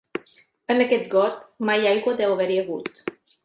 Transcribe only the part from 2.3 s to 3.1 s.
haver-hi hagut.